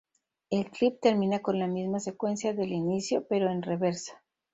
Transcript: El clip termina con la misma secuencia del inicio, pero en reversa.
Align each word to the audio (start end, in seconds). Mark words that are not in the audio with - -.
El 0.49 0.71
clip 0.71 0.99
termina 0.99 1.43
con 1.43 1.59
la 1.59 1.67
misma 1.67 1.99
secuencia 1.99 2.55
del 2.55 2.71
inicio, 2.71 3.27
pero 3.27 3.51
en 3.51 3.61
reversa. 3.61 4.19